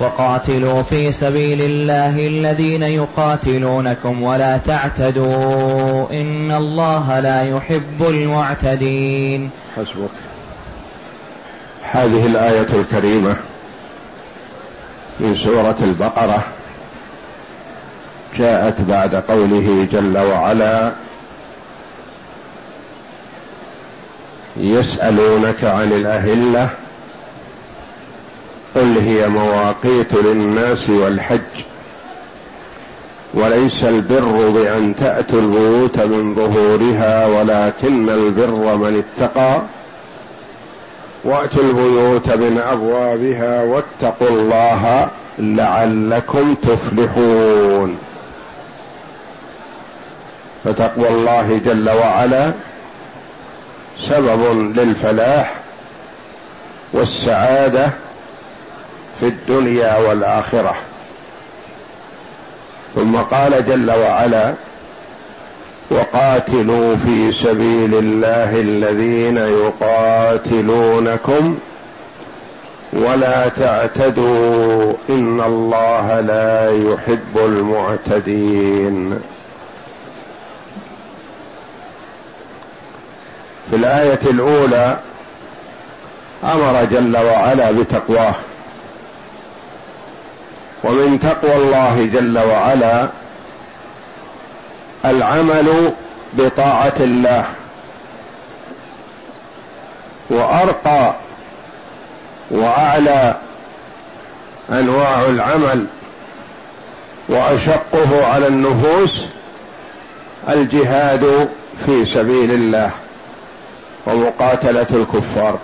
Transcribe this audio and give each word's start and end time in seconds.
وقاتلوا 0.00 0.82
في 0.82 1.12
سبيل 1.12 1.62
الله 1.62 2.26
الذين 2.26 2.82
يقاتلونكم 2.82 4.22
ولا 4.22 4.58
تعتدوا 4.58 6.10
إن 6.10 6.52
الله 6.52 7.20
لا 7.20 7.42
يحب 7.42 8.02
المعتدين. 8.08 9.50
حسبك. 9.76 10.10
هذه 11.92 12.26
الآية 12.26 12.68
الكريمة 12.80 13.36
من 15.20 15.34
سورة 15.34 15.76
البقرة. 15.82 16.44
جاءت 18.38 18.80
بعد 18.80 19.14
قوله 19.14 19.86
جل 19.92 20.18
وعلا 20.18 20.92
يسألونك 24.56 25.64
عن 25.64 25.92
الأهلة 25.92 26.68
قل 28.80 28.98
هي 28.98 29.28
مواقيت 29.28 30.14
للناس 30.14 30.90
والحج. 30.90 31.64
وليس 33.34 33.84
البر 33.84 34.50
بأن 34.50 34.94
تأتوا 34.96 35.40
البيوت 35.40 35.98
من 35.98 36.34
ظهورها 36.34 37.26
ولكن 37.26 38.08
البر 38.08 38.76
من 38.76 39.04
اتقى. 39.04 39.62
وأتوا 41.24 41.62
البيوت 41.62 42.28
من 42.28 42.58
أبوابها 42.58 43.62
واتقوا 43.62 44.28
الله 44.28 45.08
لعلكم 45.38 46.54
تفلحون. 46.54 47.98
فتقوى 50.64 51.08
الله 51.08 51.60
جل 51.64 51.90
وعلا 51.90 52.52
سبب 53.98 54.72
للفلاح 54.76 55.54
والسعادة 56.92 57.90
في 59.20 59.26
الدنيا 59.26 59.98
والآخرة. 59.98 60.76
ثم 62.94 63.16
قال 63.16 63.66
جل 63.66 63.90
وعلا 63.90 64.54
وقاتلوا 65.90 66.96
في 66.96 67.32
سبيل 67.32 67.94
الله 67.94 68.60
الذين 68.60 69.36
يقاتلونكم 69.82 71.58
ولا 72.92 73.48
تعتدوا 73.48 74.92
إن 75.10 75.40
الله 75.40 76.20
لا 76.20 76.70
يحب 76.70 77.36
المعتدين. 77.36 79.20
في 83.70 83.76
الآية 83.76 84.20
الأولى 84.30 84.98
أمر 86.44 86.84
جل 86.84 87.16
وعلا 87.16 87.70
بتقواه. 87.70 88.34
ومن 90.84 91.20
تقوى 91.20 91.56
الله 91.56 92.06
جل 92.12 92.38
وعلا 92.38 93.08
العمل 95.04 95.92
بطاعة 96.32 96.92
الله. 97.00 97.44
وأرقى 100.30 101.14
وأعلى 102.50 103.36
أنواع 104.70 105.20
العمل 105.22 105.86
وأشقه 107.28 108.26
على 108.26 108.46
النفوس 108.46 109.24
الجهاد 110.48 111.48
في 111.86 112.04
سبيل 112.04 112.50
الله 112.50 112.90
ومقاتلة 114.06 114.86
الكفار. 114.90 115.58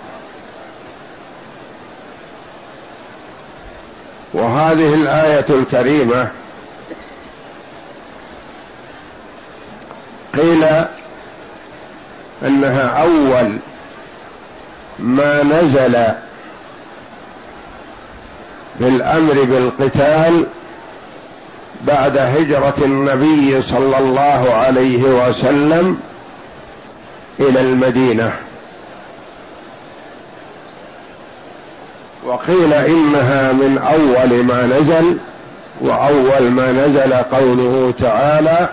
وهذه 4.37 4.93
الآية 4.93 5.45
الكريمة 5.49 6.31
قيل 10.33 10.65
أنها 12.47 12.87
أول 13.03 13.57
ما 14.99 15.43
نزل 15.43 16.05
بالأمر 18.79 19.43
بالقتال 19.43 20.45
بعد 21.81 22.17
هجرة 22.17 22.75
النبي 22.81 23.61
صلى 23.61 23.97
الله 23.99 24.53
عليه 24.53 25.03
وسلم 25.03 25.99
إلى 27.39 27.61
المدينة. 27.61 28.33
وقيل 32.27 32.73
إنها 32.73 33.51
من 33.51 33.77
أول 33.77 34.43
ما 34.43 34.65
نزل 34.65 35.17
وأول 35.81 36.43
ما 36.43 36.71
نزل 36.71 37.13
قوله 37.13 37.93
تعالى 37.99 38.69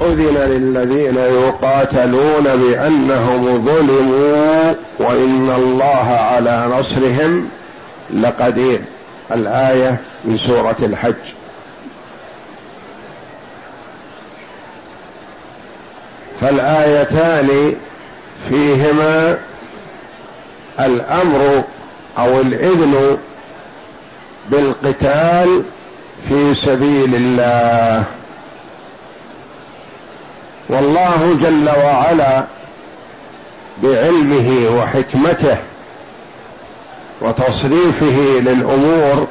أذن 0.00 0.36
للذين 0.36 1.16
يقاتلون 1.16 2.44
بأنهم 2.44 3.64
ظلموا 3.64 4.74
وإن 4.98 5.50
الله 5.56 6.08
على 6.10 6.66
نصرهم 6.78 7.48
لقدير. 8.14 8.80
الآية 9.32 10.00
من 10.24 10.38
سورة 10.38 10.76
الحج. 10.82 11.14
فالآيتان 16.40 17.74
فيهما 18.48 19.38
الأمر 20.80 21.64
أو 22.18 22.40
الإذن 22.40 23.18
بالقتال 24.50 25.64
في 26.28 26.54
سبيل 26.54 27.14
الله. 27.14 28.04
والله 30.68 31.38
جل 31.40 31.68
وعلا 31.68 32.44
بعلمه 33.82 34.78
وحكمته 34.78 35.56
وتصريفه 37.20 38.40
للأمور 38.40 39.26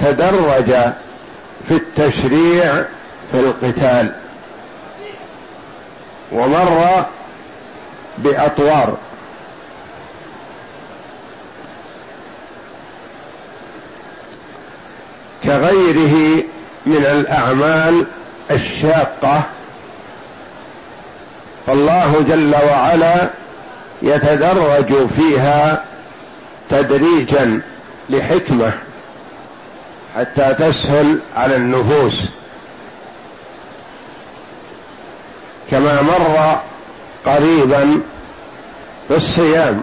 تدرج 0.00 0.70
في 1.68 1.74
التشريع 1.74 2.84
في 3.32 3.40
القتال 3.40 4.14
ومر 6.32 7.04
بأطوار. 8.18 8.96
كغيره 15.46 16.44
من 16.86 16.96
الأعمال 16.96 18.06
الشاقة. 18.50 19.42
فالله 21.66 22.24
جل 22.28 22.54
وعلا 22.70 23.30
يتدرج 24.02 25.06
فيها 25.06 25.84
تدريجا 26.70 27.60
لحكمة 28.10 28.72
حتى 30.16 30.54
تسهل 30.54 31.18
على 31.36 31.56
النفوس. 31.56 32.24
كما 35.70 36.02
مر 36.02 36.60
قريبا 37.26 38.00
في 39.08 39.16
الصيام. 39.16 39.82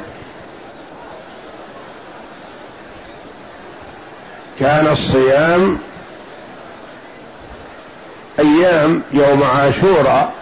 كان 4.60 4.88
الصيام 4.88 5.78
أيام 8.40 9.02
يوم 9.12 9.44
عاشوراء 9.44 10.34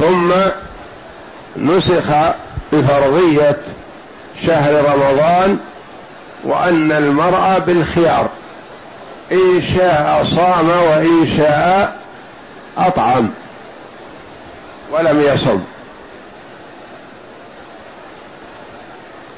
ثم 0.00 0.32
نسخ 1.56 2.12
بفرضية 2.72 3.60
شهر 4.46 4.84
رمضان 4.94 5.58
وأن 6.44 6.92
المرء 6.92 7.58
بالخيار 7.58 8.28
إن 9.32 9.62
شاء 9.76 10.24
صام 10.24 10.68
وإن 10.68 11.28
شاء 11.36 11.96
أطعم 12.78 13.30
ولم 14.92 15.20
يصم. 15.20 15.60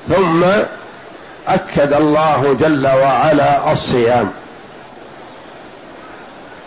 ثم 0.08 0.44
أكد 1.48 1.92
الله 1.92 2.56
جل 2.60 2.86
وعلا 2.86 3.72
الصيام. 3.72 4.30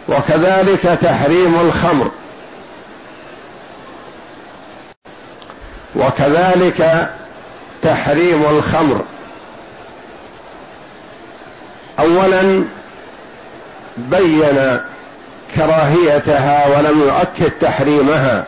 وكذلك 0.10 0.98
تحريم 1.02 1.60
الخمر. 1.60 2.12
وكذلك 5.96 7.10
تحريم 7.82 8.46
الخمر. 8.46 9.02
اولا 12.00 12.64
بين 13.98 14.80
كراهيتها 15.56 16.68
ولم 16.68 17.00
يؤكد 17.02 17.52
تحريمها. 17.62 18.46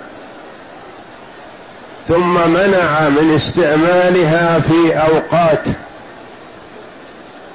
ثم 2.08 2.34
منع 2.34 3.10
من 3.10 3.34
استعمالها 3.36 4.60
في 4.60 4.94
أوقات 4.94 5.64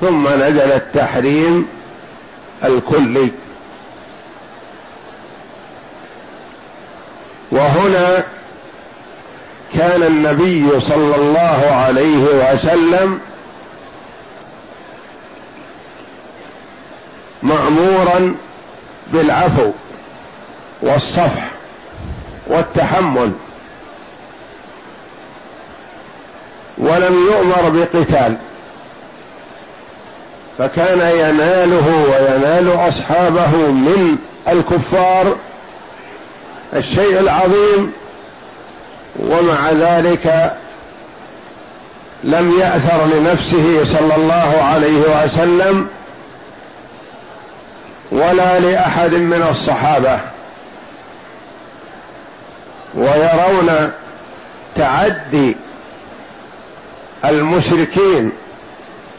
ثم 0.00 0.28
نزل 0.28 0.72
التحريم 0.72 1.68
الكلي. 2.64 3.30
وهنا 7.50 8.24
كان 9.74 10.02
النبي 10.02 10.80
صلى 10.80 11.16
الله 11.16 11.70
عليه 11.70 12.52
وسلم 12.52 13.20
مأمورا 17.42 18.34
بالعفو 19.12 19.72
والصفح 20.82 21.50
والتحمل. 22.46 23.32
ولم 26.78 27.26
يؤمر 27.32 27.68
بقتال. 27.68 28.36
فكان 30.58 30.98
يناله 30.98 32.06
وينال 32.10 32.88
أصحابه 32.88 33.56
من 33.70 34.18
الكفار 34.48 35.36
الشيء 36.76 37.20
العظيم 37.20 37.92
ومع 39.18 39.70
ذلك 39.70 40.56
لم 42.24 42.58
يأثر 42.60 43.06
لنفسه 43.06 43.84
صلى 43.84 44.16
الله 44.16 44.62
عليه 44.62 45.24
وسلم 45.24 45.88
ولا 48.12 48.60
لأحد 48.60 49.14
من 49.14 49.46
الصحابة. 49.50 50.20
ويرون 52.94 53.92
تعدي 54.76 55.56
المشركين 57.24 58.32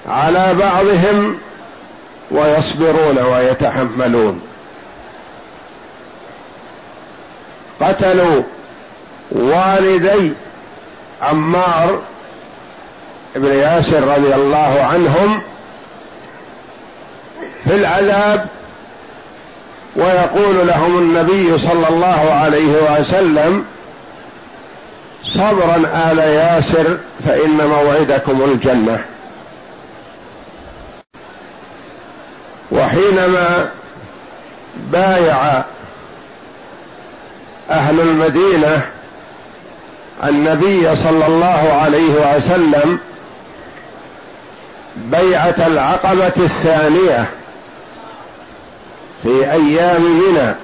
على 0.10 0.56
بعضهم 0.60 1.38
ويصبرون 2.32 3.18
ويتحملون. 3.18 4.42
قتلوا 7.82 8.44
والدي 9.32 10.34
عمار 11.22 12.00
بن 13.36 13.54
ياسر 13.56 14.04
رضي 14.18 14.36
الله 14.36 14.88
عنهم 14.92 15.42
في 17.64 17.76
العذاب 17.76 18.48
ويقول 19.96 20.68
لهم 20.68 21.00
النبي 21.00 21.58
صلى 21.58 21.90
الله 21.90 22.32
عليه 22.32 23.00
وسلم 23.00 23.66
صبرا 25.24 25.76
آل 26.12 26.18
ياسر 26.18 26.98
فإن 27.28 27.68
موعدكم 27.68 28.44
الجنة. 28.44 29.04
وحينما 32.89 33.69
بايع 34.75 35.63
أهل 37.69 38.00
المدينة 38.00 38.81
النبي 40.24 40.95
صلى 40.95 41.25
الله 41.25 41.80
عليه 41.83 42.36
وسلم 42.36 43.00
بيعة 44.95 45.56
العقبة 45.68 46.33
الثانية 46.38 47.25
في 49.24 49.51
أيام 49.51 50.01
منى. 50.01 50.56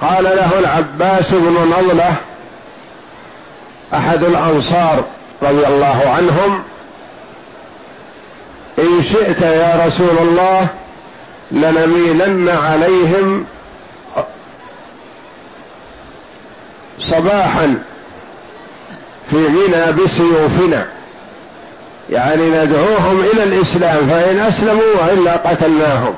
قال 0.00 0.24
له 0.24 0.58
العباس 0.58 1.30
بن 1.34 1.74
نضلة 1.78 2.14
أحد 3.94 4.24
الأنصار 4.24 5.04
رضي 5.42 5.66
الله 5.66 6.02
عنهم 6.06 6.62
شئت 9.12 9.42
يا 9.42 9.86
رسول 9.86 10.18
الله 10.20 10.68
لنميلن 11.50 12.48
عليهم 12.48 13.46
صباحا 16.98 17.82
في 19.30 19.36
منى 19.36 19.92
بسيوفنا. 19.92 20.86
يعني 22.10 22.48
ندعوهم 22.48 23.20
إلى 23.20 23.42
الإسلام 23.42 24.06
فإن 24.06 24.40
أسلموا 24.40 24.94
وإلا 25.02 25.36
قتلناهم. 25.36 26.14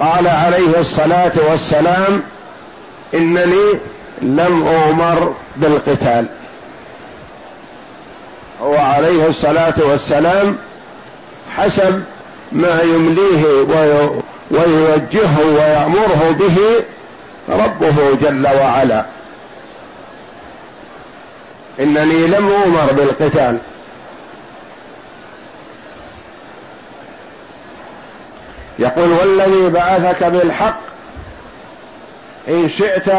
قال 0.00 0.28
عليه 0.28 0.80
الصلاة 0.80 1.32
والسلام 1.50 2.22
إنني 3.14 3.72
لم 4.22 4.66
اؤمر 4.66 5.34
بالقتال. 5.56 6.26
هو 8.62 8.76
عليه 8.76 9.26
الصلاة 9.26 9.74
والسلام 9.78 10.56
حسب 11.56 12.02
ما 12.52 12.82
يمليه 12.82 13.44
ويوجهه 14.50 15.40
ويأمره 15.40 16.36
به 16.38 16.84
ربه 17.48 18.14
جل 18.22 18.46
وعلا. 18.46 19.06
إنني 21.80 22.26
لم 22.26 22.50
أمر 22.50 22.92
بالقتال. 22.92 23.58
يقول 28.78 29.08
والذي 29.08 29.68
بعثك 29.70 30.24
بالحق 30.24 30.80
إن 32.48 32.68
شئت 32.68 33.12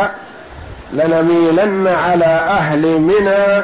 لنميلن 0.93 1.87
على 1.87 2.25
أهل 2.25 2.99
منى 2.99 3.63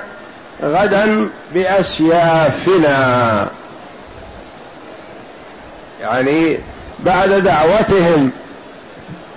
غدا 0.64 1.30
بأسيافنا. 1.54 3.48
يعني 6.02 6.60
بعد 7.00 7.30
دعوتهم 7.30 8.32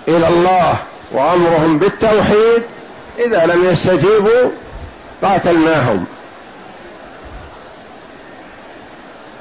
إلى 0.08 0.28
الله 0.28 0.74
وأمرهم 1.12 1.78
بالتوحيد 1.78 2.62
إذا 3.18 3.46
لم 3.46 3.64
يستجيبوا 3.64 4.50
قاتلناهم. 5.22 6.04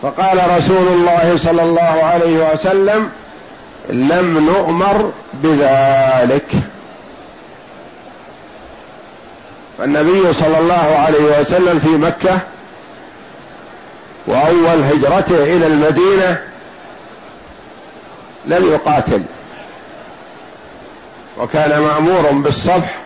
فقال 0.01 0.57
رسول 0.57 0.87
الله 0.87 1.37
صلى 1.37 1.63
الله 1.63 2.03
عليه 2.03 2.53
وسلم 2.53 3.09
لم 3.89 4.45
نؤمر 4.45 5.11
بذلك. 5.33 6.47
فالنبي 9.77 10.33
صلى 10.33 10.59
الله 10.59 10.95
عليه 10.97 11.39
وسلم 11.39 11.79
في 11.79 11.87
مكة 11.89 12.39
وأول 14.27 14.83
هجرته 14.83 15.43
إلى 15.43 15.67
المدينة 15.67 16.41
لم 18.45 18.71
يقاتل. 18.71 19.23
وكان 21.37 21.79
مأمور 21.79 22.31
بالصفح 22.31 22.97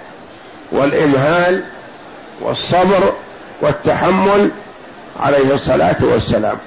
والإمهال 0.71 1.63
والصبر 2.41 3.13
والتحمل 3.61 4.51
عليه 5.19 5.53
الصلاة 5.53 5.97
والسلام. 6.01 6.57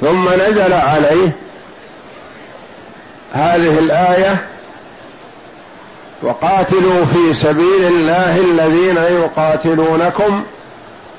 ثم 0.00 0.28
نزل 0.28 0.72
عليه 0.72 1.45
هذه 3.32 3.78
الآية 3.78 4.46
وقاتلوا 6.22 7.04
في 7.04 7.34
سبيل 7.34 7.84
الله 7.84 8.38
الذين 8.38 8.96
يقاتلونكم 8.96 10.44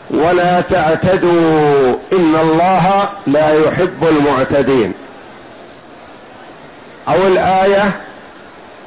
ولا 0.09 0.61
تعتدوا 0.61 1.95
إن 2.13 2.35
الله 2.41 3.09
لا 3.27 3.53
يحب 3.65 4.07
المعتدين. 4.07 4.93
أو 7.07 7.27
الآية 7.27 7.91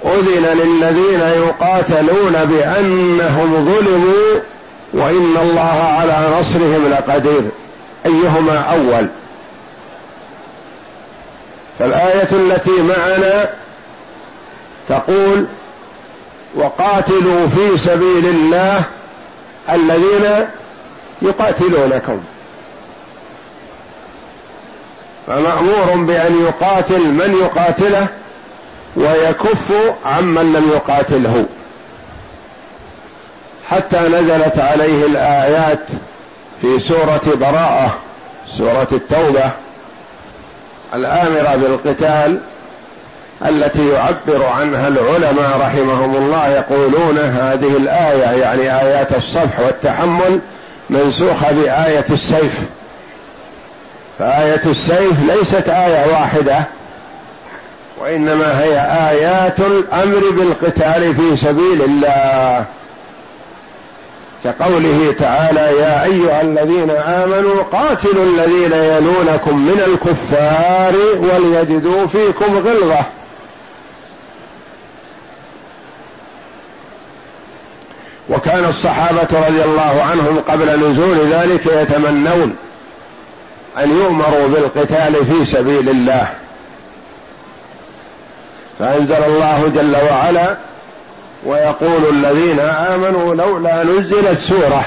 أذن 0.04 0.44
للذين 0.44 1.20
يقاتلون 1.20 2.32
بأنهم 2.44 3.64
ظلموا 3.64 4.40
وإن 4.92 5.36
الله 5.42 5.82
على 5.82 6.26
نصرهم 6.40 6.88
لقدير. 6.90 7.50
أيهما 8.06 8.58
أول؟ 8.58 9.06
فالآية 11.80 12.28
التي 12.32 12.82
معنا 12.82 13.50
تقول 14.88 15.46
وقاتلوا 16.54 17.46
في 17.49 17.78
سبيل 17.78 18.26
الله 18.26 18.82
الذين 19.70 20.46
يقاتلونكم. 21.22 22.20
فمأمور 25.26 26.04
بأن 26.04 26.44
يقاتل 26.46 27.00
من 27.00 27.34
يقاتله 27.42 28.06
ويكف 28.96 29.72
عمن 30.04 30.52
لم 30.52 30.70
يقاتله. 30.75 31.46
حتى 33.68 34.00
نزلت 34.00 34.58
عليه 34.58 35.06
الآيات 35.06 35.87
في 36.60 36.78
سورة 36.78 37.20
براءة 37.34 37.96
سورة 38.58 38.88
التوبة. 38.92 39.50
الآمرة 40.94 41.56
بالقتال 41.56 42.40
التي 43.49 43.88
يعبر 43.88 44.47
عنها 44.47 44.88
العلماء 44.88 45.59
رحمهم 45.61 46.16
الله 46.16 46.49
يقولون 46.49 47.18
هذه 47.18 47.76
الآية 47.76 48.40
يعني 48.40 48.80
آيات 48.80 49.16
الصفح 49.16 49.61
والتحمل 49.61 50.40
منسوخة 50.90 51.52
بآية 51.52 52.04
السيف. 52.11 52.61
فآية 54.18 54.62
السيف 54.66 55.30
ليست 55.30 55.68
آية 55.68 56.12
واحدة 56.12 56.59
وإنما 57.99 58.62
هي 58.62 58.80
آيات 59.11 59.61
الأمر 59.61 60.30
بالقتال 60.30 61.14
في 61.16 61.37
سبيل 61.37 61.82
الله. 61.82 62.64
كقوله 64.44 65.14
تعالى 65.18 65.61
يا 65.61 66.04
أيها 66.04 66.42
الذين 66.42 66.90
آمنوا 66.90 67.62
قاتلوا 67.62 68.25
الذين 68.25 68.73
يلونكم 68.73 69.56
من 69.56 69.82
الكفار 69.87 70.94
وليجدوا 71.16 72.06
فيكم 72.06 72.59
غلظة. 72.59 73.00
وكان 78.28 78.64
الصحابة 78.64 79.47
رضي 79.49 79.64
الله 79.64 80.02
عنهم 80.02 80.38
قبل 80.38 80.90
نزول 80.90 81.18
ذلك 81.32 81.66
يتمنون 81.66 82.56
أن 83.78 83.90
يؤمروا 83.90 84.47
بالقتال 84.49 85.14
في 85.26 85.44
سبيل 85.44 85.88
الله. 85.88 86.28
فأنزل 88.78 89.25
الله 89.25 89.73
جل 89.75 89.97
وعلا 90.11 90.56
ويقول 91.44 92.02
الذين 92.11 92.61
آمنوا 92.61 93.35
لولا 93.35 93.85
نزلت 93.85 94.38
سوره 94.38 94.87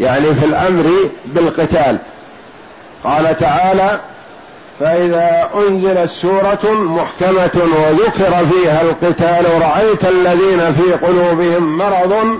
يعني 0.00 0.34
في 0.34 0.46
الأمر 0.46 1.10
بالقتال. 1.24 1.98
قال 3.04 3.36
تعالى 3.36 4.00
فإذا 4.80 5.48
أنزلت 5.54 6.10
سورة 6.10 6.72
محكمة 6.72 7.62
وذكر 7.76 8.46
فيها 8.52 8.82
القتال 8.82 9.62
رأيت 9.62 10.04
الذين 10.04 10.72
في 10.72 11.06
قلوبهم 11.06 11.78
مرض 11.78 12.38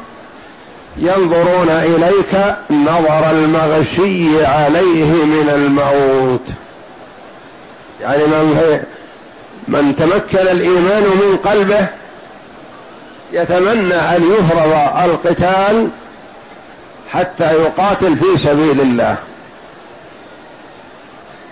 ينظرون 0.96 1.68
إليك 1.68 2.56
نظر 2.70 3.30
المغشي 3.30 4.46
عليه 4.46 5.12
من 5.12 5.50
الموت. 5.54 6.48
يعني 8.00 8.22
من 8.26 8.80
من 9.68 9.96
تمكن 9.96 10.38
الإيمان 10.38 11.02
من 11.02 11.36
قلبه 11.36 11.88
يتمنى 13.32 13.94
أن 13.94 14.22
يفرض 14.32 14.72
القتال 15.02 15.88
حتى 17.10 17.54
يقاتل 17.54 18.16
في 18.16 18.38
سبيل 18.38 18.80
الله. 18.80 19.16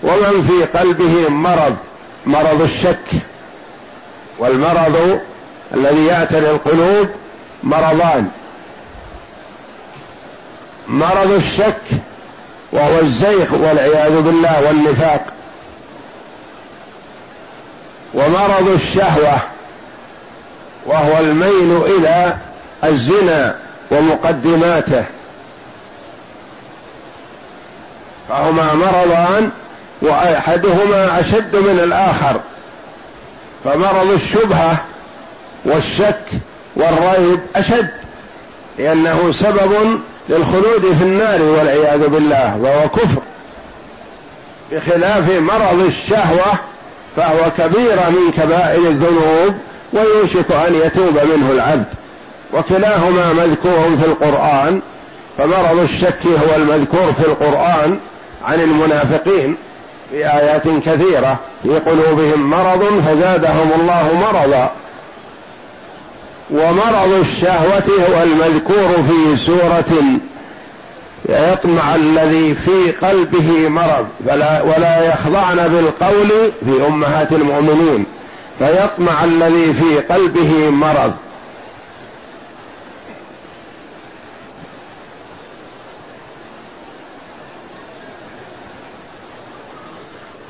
ومن 0.03 0.47
في 0.47 0.79
قلبه 0.79 1.29
مرض 1.29 1.75
مرض 2.25 2.61
الشك 2.61 3.21
والمرض 4.39 5.19
الذي 5.73 6.05
يعتري 6.05 6.51
القلوب 6.51 7.09
مرضان. 7.63 8.29
مرض 10.87 11.31
الشك 11.31 11.81
وهو 12.71 12.99
الزيغ 12.99 13.55
والعياذ 13.55 14.21
بالله 14.21 14.67
والنفاق. 14.67 15.25
ومرض 18.13 18.67
الشهوة 18.67 19.52
وهو 20.85 21.19
الميل 21.19 21.81
إلى 21.85 22.37
الزنا 22.83 23.55
ومقدماته. 23.91 25.05
فهما 28.29 28.73
مرضان 28.73 29.49
وأحدهما 30.01 31.19
أشد 31.19 31.55
من 31.55 31.79
الآخر. 31.83 32.41
فمرض 33.63 34.11
الشبهة 34.11 34.77
والشك 35.65 36.25
والريب 36.75 37.39
أشد 37.55 37.89
لأنه 38.77 39.33
سبب 39.33 39.99
للخلود 40.29 40.95
في 40.99 41.03
النار 41.03 41.41
والعياذ 41.41 42.07
بالله 42.07 42.57
وهو 42.57 42.89
كفر. 42.89 43.21
بخلاف 44.71 45.29
مرض 45.29 45.79
الشهوة 45.79 46.53
فهو 47.15 47.51
كبيره 47.57 48.09
من 48.09 48.31
كبائر 48.31 48.79
الذنوب 48.79 49.55
ويوشك 49.93 50.51
أن 50.51 50.75
يتوب 50.75 51.13
منه 51.13 51.51
العبد. 51.51 51.85
وكلاهما 52.53 53.33
مذكور 53.33 53.97
في 54.01 54.05
القرآن 54.05 54.81
فمرض 55.37 55.79
الشك 55.79 56.25
هو 56.25 56.55
المذكور 56.55 57.13
في 57.13 57.25
القرآن 57.25 57.99
عن 58.45 58.61
المنافقين 58.61 59.55
في 60.11 60.17
آيات 60.17 60.63
كثيرة 60.67 61.39
في 61.63 61.69
قلوبهم 61.69 62.49
مرض 62.49 63.01
فزادهم 63.07 63.71
الله 63.79 64.29
مرضا. 64.31 64.71
ومرض 66.51 67.13
الشهوة 67.21 67.83
هو 68.09 68.23
المذكور 68.23 68.89
في 69.07 69.37
سورة 69.37 70.03
يطمع 71.29 71.95
الذي 71.95 72.55
في 72.55 72.91
قلبه 72.91 73.69
مرض 73.69 74.07
فلا 74.27 74.61
ولا 74.61 75.07
يخضعن 75.07 75.55
بالقول 75.55 76.51
في 76.65 76.87
أمهات 76.87 77.31
المؤمنين. 77.31 78.05
فيطمع 78.59 79.23
الذي 79.23 79.73
في 79.73 79.99
قلبه 79.99 80.69
مرض. 80.69 81.13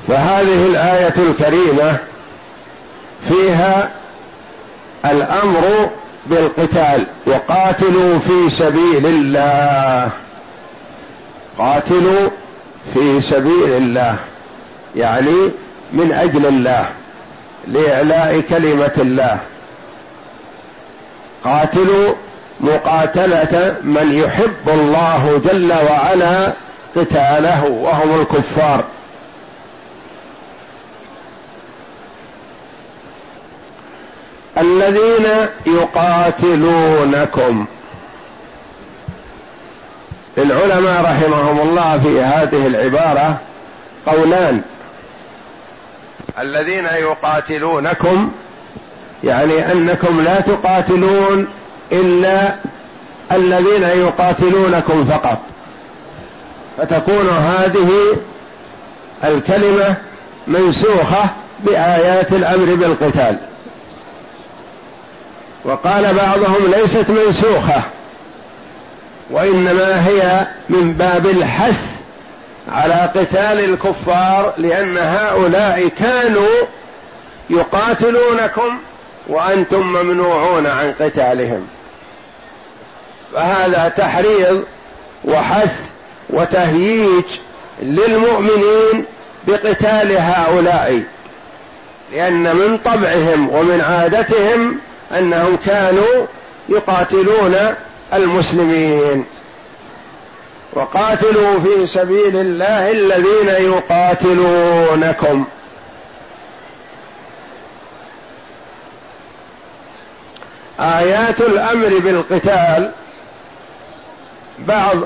فهذه 0.08 0.66
الآية 0.66 1.14
الكريمة 1.30 1.98
فيها 3.28 3.90
الأمر 5.04 5.90
بالقتال 6.26 7.06
وقاتلوا 7.26 8.18
في 8.18 8.50
سبيل 8.50 9.06
الله. 9.06 10.10
قاتلوا 11.58 12.28
في 12.94 13.20
سبيل 13.20 13.76
الله 13.76 14.16
يعني 14.96 15.50
من 15.92 16.12
أجل 16.12 16.46
الله. 16.46 16.86
لإعلاء 17.66 18.40
كلمة 18.40 18.92
الله. 18.98 19.38
قاتلوا 21.44 22.14
مقاتلة 22.60 23.76
من 23.82 24.22
يحب 24.24 24.68
الله 24.68 25.42
جل 25.44 25.72
وعلا 25.90 26.52
قتاله 26.96 27.64
وهم 27.64 28.20
الكفار. 28.20 28.84
الذين 34.58 35.26
يقاتلونكم. 35.66 37.66
للعلماء 40.36 41.02
رحمهم 41.02 41.60
الله 41.60 42.00
في 42.02 42.20
هذه 42.20 42.66
العبارة 42.66 43.38
قولان. 44.06 44.62
الذين 46.38 46.84
يقاتلونكم 46.84 48.30
يعني 49.24 49.72
أنكم 49.72 50.20
لا 50.20 50.40
تقاتلون 50.40 51.46
إلا 51.92 52.54
الذين 53.32 53.82
يقاتلونكم 53.82 55.04
فقط. 55.04 55.38
فتكون 56.78 57.28
هذه 57.28 57.90
الكلمة 59.24 59.96
منسوخة 60.46 61.30
بآيات 61.60 62.32
الأمر 62.32 62.74
بالقتال. 62.74 63.38
وقال 65.64 66.14
بعضهم 66.14 66.72
ليست 66.76 67.10
منسوخة 67.10 67.82
وإنما 69.30 70.08
هي 70.08 70.46
من 70.68 70.92
باب 70.92 71.26
الحث 71.26 71.93
على 72.68 73.10
قتال 73.14 73.64
الكفار 73.64 74.54
لأن 74.58 74.98
هؤلاء 74.98 75.88
كانوا 75.88 76.66
يقاتلونكم 77.50 78.78
وأنتم 79.28 79.86
ممنوعون 79.86 80.66
عن 80.66 80.92
قتالهم. 81.00 81.66
فهذا 83.34 83.92
تحريض 83.96 84.64
وحث 85.24 85.76
وتهييج 86.30 87.24
للمؤمنين 87.82 89.04
بقتال 89.48 90.16
هؤلاء 90.18 91.02
لأن 92.12 92.56
من 92.56 92.78
طبعهم 92.78 93.48
ومن 93.50 93.80
عادتهم 93.80 94.78
أنهم 95.18 95.56
كانوا 95.56 96.26
يقاتلون 96.68 97.56
المسلمين. 98.14 99.24
وقاتلوا 100.74 101.60
في 101.60 101.86
سبيل 101.86 102.36
الله 102.36 102.90
الذين 102.90 103.48
يقاتلونكم. 103.72 105.44
آيات 110.80 111.40
الأمر 111.40 111.88
بالقتال 111.98 112.92
بعض 114.58 114.96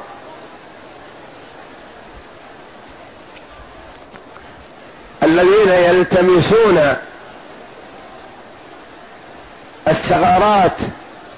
الذين 5.22 5.68
يلتمسون 5.68 6.96
الثغرات 9.88 10.76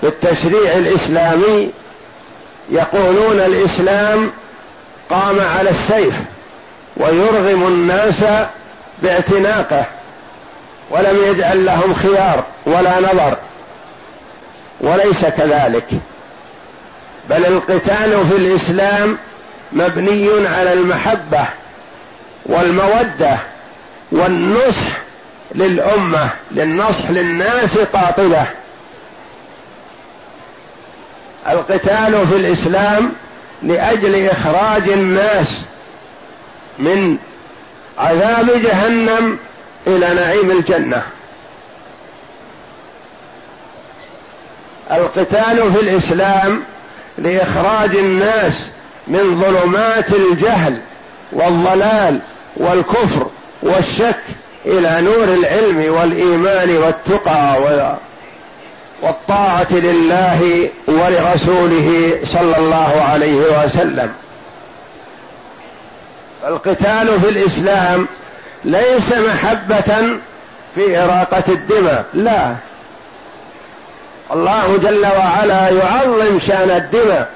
في 0.01 0.07
التشريع 0.07 0.73
الإسلامي 0.73 1.73
يقولون 2.71 3.41
الإسلام 3.41 4.31
قام 5.11 5.41
على 5.41 5.71
السيف 5.71 6.15
ويرغم 6.97 7.67
الناس 7.67 8.25
باعتناقه 9.03 9.85
ولم 10.91 11.19
يجعل 11.27 11.67
لهم 11.67 11.95
خيار 11.95 12.45
ولا 12.67 13.01
نظر 13.01 13.37
وليس 14.81 15.25
كذلك. 15.25 15.87
بل 17.31 17.47
القتال 17.47 18.27
في 18.29 18.37
الإسلام 18.37 19.19
مبني 19.73 20.49
على 20.49 20.73
المحبة 20.73 21.45
والمودة 22.47 23.39
والنصح 24.13 25.01
للأمة 25.55 26.29
للنصح 26.51 27.11
للناس 27.11 27.79
قاطبة. 27.79 28.47
القتال 31.49 32.27
في 32.27 32.37
الإسلام 32.37 33.13
لأجل 33.63 34.29
إخراج 34.29 34.89
الناس 34.89 35.65
من 36.79 37.17
عذاب 37.99 38.63
جهنم 38.63 39.39
إلى 39.87 40.15
نعيم 40.15 40.51
الجنة. 40.51 41.03
القتال 44.93 45.73
في 45.73 45.81
الإسلام 45.81 46.63
لإخراج 47.19 47.97
الناس 47.97 48.55
من 49.09 49.41
ظلمات 49.41 50.13
الجهل 50.13 50.81
والضلال 51.33 52.19
والكفر 52.57 53.27
والشك 53.63 54.21
إلى 54.67 55.01
نور 55.01 55.25
العلم 55.25 55.95
والإيمان 55.95 56.77
والتقى 56.77 57.63
والطاعة 59.03 59.67
لله 59.71 60.69
ولرسوله 60.89 62.19
صلى 62.27 62.59
الله 62.59 63.03
عليه 63.13 63.65
وسلم. 63.65 64.13
القتال 66.47 67.21
في 67.21 67.29
الإسلام 67.29 68.09
ليس 68.65 69.13
محبة 69.13 70.19
في 70.75 70.99
إراقة 70.99 71.43
الدماء 71.49 72.05
لا. 72.15 72.55
الله 74.33 74.79
جل 74.83 75.07
وعلا 75.19 75.69
يعظم 75.69 76.39
شأن 76.47 76.71
الدماء 76.71 77.31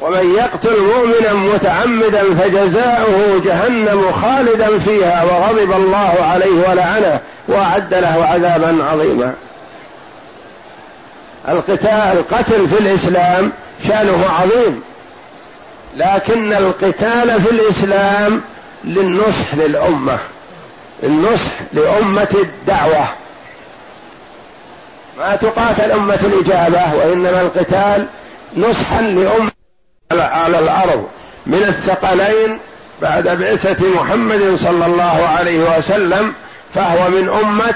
ومن 0.00 0.34
يقتل 0.34 0.80
مؤمنا 0.80 1.32
متعمدا 1.32 2.34
فجزاؤه 2.34 3.42
جهنم 3.44 4.12
خالدا 4.12 4.78
فيها 4.78 5.24
وغضب 5.24 5.72
الله 5.72 6.14
عليه 6.32 6.70
ولعنه 6.70 7.20
وأعد 7.48 7.94
له 7.94 8.24
عذابا 8.24 8.84
عظيما. 8.84 9.34
القتال 11.48 11.88
القتل 11.88 12.68
في 12.68 12.78
الإسلام 12.78 13.52
شأنه 13.88 14.26
عظيم. 14.30 14.82
لكن 15.96 16.52
القتال 16.52 17.42
في 17.42 17.50
الإسلام 17.50 18.40
للنصح 18.84 19.54
للأمة 19.54 20.18
النصح 21.02 21.50
لأمة 21.72 22.34
الدعوة. 22.34 23.06
ما 25.18 25.36
تقاتل 25.36 25.92
أمة 25.92 26.18
الإجابة 26.22 26.94
وإنما 26.94 27.40
القتال 27.40 28.06
نصحا 28.56 29.02
لأمة 29.02 29.50
على 30.12 30.58
الأرض. 30.58 31.08
من 31.46 31.62
الثقلين 31.68 32.58
بعد 33.02 33.28
بعثة 33.28 33.94
محمد 33.94 34.56
صلى 34.56 34.86
الله 34.86 35.28
عليه 35.38 35.78
وسلم 35.78 36.34
فهو 36.74 37.10
من 37.10 37.28
أمة 37.28 37.74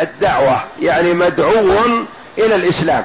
الدعوة 0.00 0.60
يعني 0.80 1.14
مدعو 1.14 1.78
إلى 2.38 2.54
الإسلام. 2.54 3.04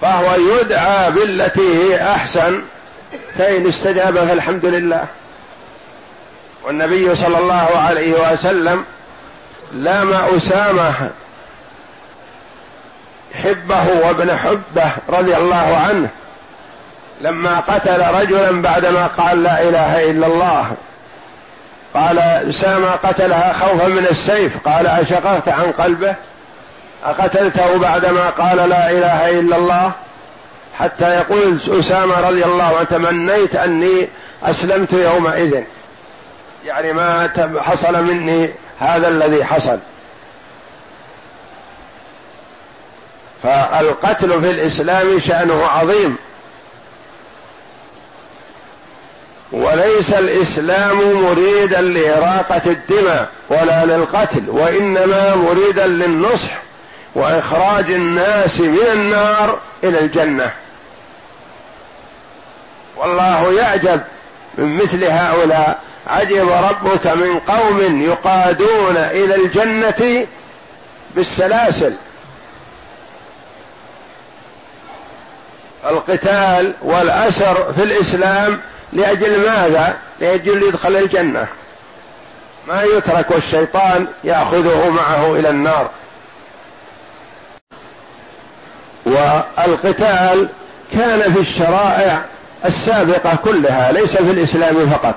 فهو 0.00 0.34
يدعى 0.34 1.10
بالتي 1.10 1.84
هي 1.84 2.12
أحسن 2.12 2.62
فإن 3.38 3.66
استجاب 3.66 4.18
فالحمد 4.18 4.64
لله. 4.64 5.06
والنبي 6.64 7.14
صلى 7.14 7.38
الله 7.38 7.68
عليه 7.78 8.32
وسلم 8.32 8.84
لام 9.72 10.12
أسامه 10.12 11.10
حبه 13.44 14.06
وابن 14.06 14.36
حبه 14.36 14.90
رضي 15.08 15.36
الله 15.36 15.76
عنه 15.88 16.08
لما 17.20 17.60
قتل 17.60 18.00
رجلا 18.20 18.62
بعدما 18.62 19.06
قال 19.06 19.42
لا 19.42 19.62
إله 19.62 20.10
إلا 20.10 20.26
الله. 20.26 20.72
قال 21.94 22.18
اسامه 22.18 22.90
قتلها 22.90 23.52
خوفا 23.52 23.88
من 23.88 24.06
السيف. 24.10 24.68
قال 24.68 24.86
أشققت 24.86 25.48
عن 25.48 25.72
قلبه؟ 25.72 26.14
أقتلته 27.04 27.78
بعدما 27.78 28.30
قال 28.30 28.56
لا 28.56 28.90
إله 28.90 29.30
إلا 29.30 29.56
الله؟ 29.56 29.92
حتى 30.78 31.16
يقول 31.16 31.58
أسامة 31.68 32.28
رضي 32.28 32.44
الله 32.44 32.64
عنه 32.64 32.84
تمنيت 32.84 33.56
أني 33.56 34.08
أسلمت 34.42 34.92
يومئذ. 34.92 35.62
يعني 36.64 36.92
ما 36.92 37.30
حصل 37.60 38.04
مني 38.04 38.50
هذا 38.78 39.08
الذي 39.08 39.44
حصل. 39.44 39.78
فالقتل 43.42 44.40
في 44.40 44.50
الإسلام 44.50 45.20
شأنه 45.20 45.66
عظيم. 45.66 46.16
وليس 49.52 50.12
الإسلام 50.12 51.22
مريدا 51.22 51.80
لإراقة 51.80 52.62
الدماء 52.66 53.28
ولا 53.48 53.84
للقتل 53.84 54.50
وإنما 54.50 55.34
مريدا 55.34 55.86
للنصح. 55.86 56.63
وإخراج 57.14 57.90
الناس 57.90 58.60
من 58.60 58.86
النار 58.92 59.58
إلى 59.84 60.00
الجنة. 60.00 60.52
والله 62.96 63.52
يعجب 63.52 64.00
من 64.54 64.76
مثل 64.76 65.04
هؤلاء. 65.04 65.80
عجب 66.06 66.48
ربك 66.48 67.06
من 67.06 67.38
قوم 67.38 68.02
يقادون 68.02 68.96
إلى 68.96 69.34
الجنة 69.34 70.26
بالسلاسل. 71.14 71.94
القتال 75.86 76.74
والأسر 76.82 77.72
في 77.72 77.82
الإسلام 77.82 78.60
لأجل 78.92 79.50
ماذا؟ 79.50 79.96
لأجل 80.20 80.62
يدخل 80.62 80.96
الجنة. 80.96 81.46
ما 82.66 82.82
يترك 82.82 83.30
والشيطان 83.30 84.06
يأخذه 84.24 84.90
معه 84.90 85.34
إلى 85.34 85.50
النار. 85.50 85.90
والقتال 89.06 90.48
كان 90.92 91.32
في 91.32 91.40
الشرائع 91.40 92.24
السابقة 92.64 93.36
كلها 93.44 93.92
ليس 93.92 94.16
في 94.16 94.30
الإسلام 94.30 94.90
فقط. 94.90 95.14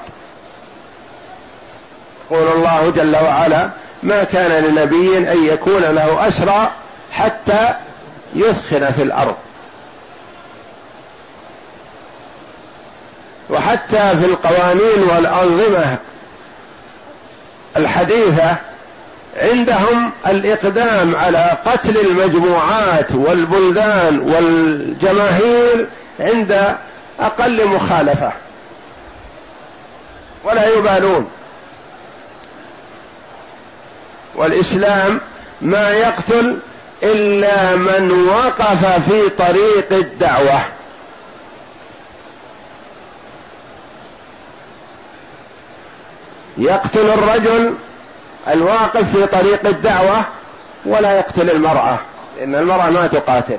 يقول 2.31 2.47
الله 2.47 2.89
جل 2.89 3.15
وعلا 3.15 3.69
ما 4.03 4.23
كان 4.23 4.63
لنبي 4.63 5.17
أن 5.17 5.45
يكون 5.45 5.81
له 5.81 6.27
أسرى 6.27 6.71
حتى 7.11 7.73
يثخن 8.35 8.91
في 8.91 9.03
الأرض 9.03 9.35
وحتى 13.49 14.17
في 14.19 14.25
القوانين 14.25 15.03
والأنظمة 15.15 15.97
الحديثة 17.77 18.55
عندهم 19.37 20.11
الإقدام 20.27 21.15
على 21.15 21.57
قتل 21.65 21.97
المجموعات 21.97 23.11
والبلدان 23.11 24.19
والجماهير 24.19 25.87
عند 26.19 26.75
أقل 27.19 27.67
مخالفة. 27.67 28.31
ولا 30.43 30.67
يبالون. 30.67 31.29
والإسلام 34.35 35.21
ما 35.61 35.89
يقتل 35.91 36.57
إلا 37.03 37.75
من 37.75 38.11
وقف 38.11 39.09
في 39.09 39.29
طريق 39.29 39.93
الدعوة. 39.93 40.61
يقتل 46.57 47.09
الرجل 47.09 47.73
الواقف 48.49 49.17
في 49.17 49.25
طريق 49.25 49.67
الدعوة 49.67 50.25
ولا 50.85 51.17
يقتل 51.17 51.49
المرأة 51.49 51.99
لأن 52.37 52.55
المرأة 52.55 52.89
ما 52.89 53.07
تقاتل. 53.07 53.57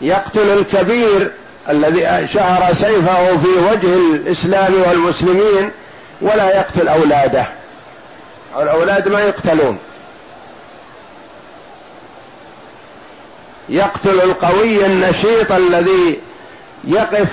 يقتل 0.00 0.58
الكبير 0.58 1.30
الذي 1.68 2.26
شهر 2.26 2.74
سيفه 2.74 3.36
في 3.36 3.48
وجه 3.48 3.94
الإسلام 3.94 4.74
والمسلمين 4.86 5.70
ولا 6.20 6.56
يقتل 6.56 6.88
أولاده. 6.88 7.46
الأولاد 8.56 9.08
ما 9.08 9.20
يقتلون. 9.20 9.78
يقتل 13.68 14.20
القوي 14.20 14.86
النشيط 14.86 15.52
الذي 15.52 16.20
يقف 16.84 17.28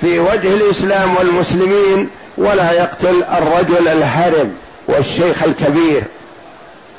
في 0.00 0.18
وجه 0.18 0.54
الإسلام 0.54 1.16
والمسلمين 1.16 2.10
ولا 2.38 2.72
يقتل 2.72 3.24
الرجل 3.24 3.88
الهرم 3.88 4.54
والشيخ 4.88 5.42
الكبير 5.42 6.04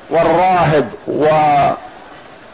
والراهب 0.09 0.89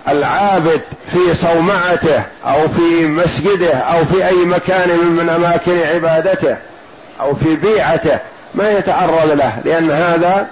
والعابد 0.07 0.81
في 1.11 1.35
صومعته 1.35 2.23
أو 2.45 2.67
في 2.67 3.05
مسجده 3.05 3.73
أو 3.73 4.05
في 4.05 4.27
أي 4.27 4.45
مكان 4.45 4.89
من 4.89 5.29
أماكن 5.29 5.79
عبادته 5.79 6.57
أو 7.21 7.35
في 7.35 7.55
بيعته 7.55 8.19
ما 8.55 8.71
يتعرض 8.71 9.31
له 9.31 9.61
لأن 9.65 9.91
هذا 9.91 10.47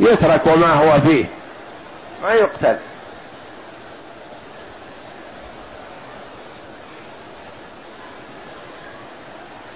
يترك 0.00 0.46
وما 0.46 0.72
هو 0.74 1.00
فيه 1.00 1.24
ما 2.22 2.32
يقتل. 2.32 2.76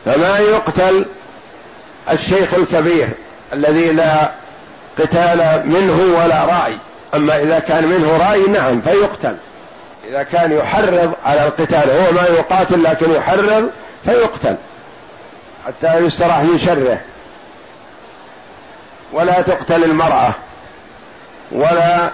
فما 0.04 0.38
يقتل 0.38 1.06
الشيخ 2.10 2.54
الكبير 2.54 3.08
الذي 3.52 3.92
لا 3.92 4.32
قتال 4.98 5.62
منه 5.64 6.18
ولا 6.18 6.44
رأي. 6.44 6.78
أما 7.14 7.42
إذا 7.42 7.58
كان 7.58 7.86
منه 7.86 8.28
رأي 8.28 8.46
نعم 8.46 8.80
فيقتل. 8.80 9.36
إذا 10.08 10.22
كان 10.22 10.52
يحرض 10.52 11.12
على 11.24 11.44
القتال 11.46 11.90
هو 11.90 12.12
ما 12.12 12.22
يقاتل 12.22 12.82
لكن 12.82 13.10
يحرض 13.10 13.70
فيقتل. 14.04 14.56
حتى 15.66 15.98
يستراح 15.98 16.38
من 16.38 16.58
شره. 16.58 17.00
ولا 19.12 19.40
تقتل 19.42 19.84
المرأة. 19.84 20.34
ولا 21.52 22.10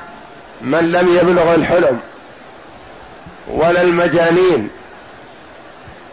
من 0.60 0.90
لم 0.90 1.18
يبلغ 1.18 1.54
الحلم. 1.54 2.00
ولا 3.48 3.82
المجانين. 3.82 4.70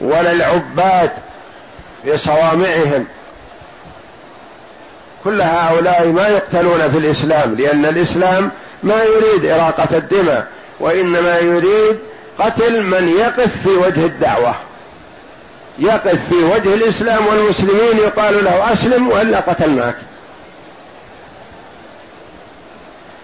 ولا 0.01 0.31
العباد 0.31 1.11
في 2.03 2.17
صوامعهم 2.17 3.05
كل 5.23 5.41
هؤلاء 5.41 6.07
ما 6.07 6.27
يقتلون 6.27 6.91
في 6.91 6.97
الإسلام 6.97 7.55
لأن 7.55 7.85
الإسلام 7.85 8.51
ما 8.83 9.03
يريد 9.03 9.51
إراقة 9.51 9.97
الدماء 9.97 10.47
وإنما 10.79 11.39
يريد 11.39 11.99
قتل 12.39 12.83
من 12.83 13.07
يقف 13.07 13.49
في 13.63 13.69
وجه 13.69 14.05
الدعوة. 14.05 14.55
يقف 15.79 16.19
في 16.29 16.43
وجه 16.43 16.73
الإسلام 16.73 17.27
والمسلمين 17.27 17.97
يقال 17.97 18.43
له 18.43 18.73
أسلم 18.73 19.07
وإلا 19.07 19.39
قتلناك 19.39 19.95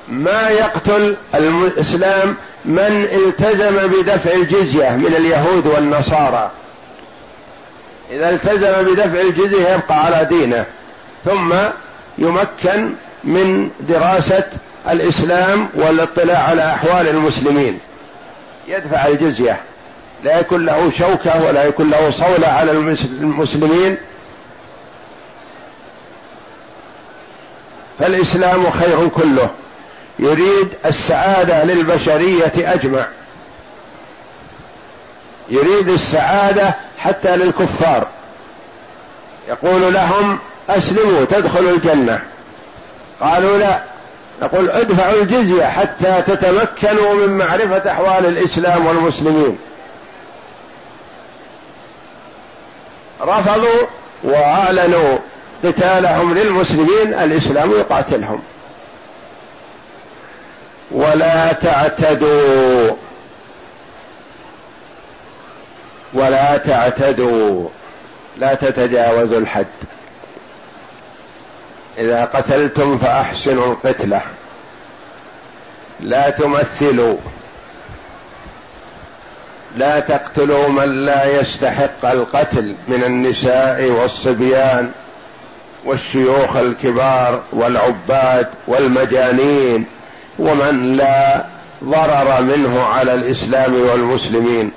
ما 0.07 0.49
يقتل 0.49 1.17
الإسلام 1.35 2.35
من 2.65 3.07
التزم 3.11 3.87
بدفع 3.87 4.31
الجزية 4.31 4.89
من 4.89 5.13
اليهود 5.17 5.67
والنصارى. 5.67 6.51
إذا 8.11 8.29
التزم 8.29 8.93
بدفع 8.93 9.19
الجزية 9.19 9.69
يبقى 9.69 10.05
على 10.05 10.25
دينه. 10.25 10.65
ثم 11.25 11.53
يمكن 12.17 12.93
من 13.23 13.69
دراسة 13.79 14.43
الإسلام 14.89 15.69
والاطلاع 15.73 16.43
على 16.43 16.73
أحوال 16.73 17.07
المسلمين. 17.07 17.79
يدفع 18.67 19.07
الجزية. 19.07 19.59
لا 20.23 20.39
يكون 20.39 20.65
له 20.65 20.91
شوكة 20.91 21.45
ولا 21.45 21.63
يكون 21.63 21.89
له 21.89 22.11
صولة 22.11 22.47
على 22.47 22.71
المسلمين. 22.71 23.97
فالإسلام 27.99 28.71
خير 28.71 29.07
كله. 29.07 29.49
يريد 30.19 30.69
السعادة 30.85 31.63
للبشرية 31.63 32.53
أجمع. 32.57 33.07
يريد 35.49 35.89
السعادة 35.89 36.75
حتى 36.97 37.37
للكفار. 37.37 38.07
يقول 39.49 39.93
لهم 39.93 40.39
أسلموا 40.69 41.25
تدخلوا 41.25 41.71
الجنة. 41.71 42.21
قالوا 43.21 43.57
لا. 43.57 43.83
نقول 44.41 44.69
ادفعوا 44.69 45.21
الجزية 45.21 45.65
حتى 45.65 46.21
تتمكنوا 46.27 47.13
من 47.13 47.37
معرفة 47.37 47.91
أحوال 47.91 48.25
الإسلام 48.25 48.85
والمسلمين. 48.85 49.57
رفضوا 53.21 53.87
وأعلنوا 54.23 55.17
قتالهم 55.63 56.37
للمسلمين 56.37 57.13
الإسلام 57.13 57.71
يقاتلهم. 57.71 58.41
ولا 60.91 61.53
تعتدوا. 61.53 62.91
ولا 66.13 66.57
تعتدوا. 66.57 67.69
لا 68.37 68.53
تتجاوزوا 68.53 69.39
الحد. 69.39 69.65
إذا 71.97 72.25
قتلتم 72.25 72.97
فأحسنوا 72.97 73.71
القتلة. 73.71 74.21
لا 75.99 76.29
تمثلوا. 76.29 77.17
لا 79.75 79.99
تقتلوا 79.99 80.67
من 80.69 81.05
لا 81.05 81.39
يستحق 81.39 82.05
القتل 82.05 82.75
من 82.87 83.03
النساء 83.03 83.83
والصبيان 83.83 84.91
والشيوخ 85.85 86.55
الكبار 86.55 87.41
والعباد 87.51 88.47
والمجانين 88.67 89.85
ومن 90.39 90.95
لا 90.97 91.45
ضرر 91.83 92.41
منه 92.41 92.83
على 92.83 93.13
الإسلام 93.13 93.73
والمسلمين. 93.73 94.71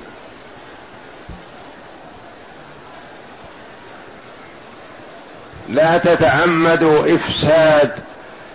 لا 5.69 5.99
تتعمدوا 5.99 7.15
إفساد 7.15 7.91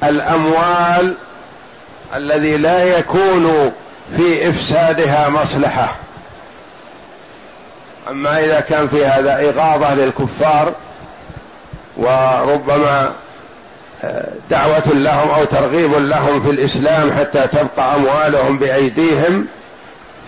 الأموال 0.03 1.15
الذي 2.15 2.57
لا 2.57 2.97
يكون 2.97 3.71
في 4.17 4.49
إفسادها 4.49 5.29
مصلحة. 5.29 5.95
أما 8.09 8.39
إذا 8.39 8.59
كان 8.59 8.87
في 8.87 9.05
هذا 9.05 9.49
إغاظة 9.49 9.95
للكفار 9.95 10.73
وربما 11.97 13.11
آه، 14.03 14.27
دعوة 14.49 14.83
لهم 14.93 15.29
أو 15.29 15.43
ترغيب 15.43 15.93
لهم 15.93 16.41
في 16.43 16.49
الإسلام 16.49 17.11
حتى 17.13 17.47
تبقى 17.47 17.95
أموالهم 17.95 18.57
بأيديهم 18.57 19.47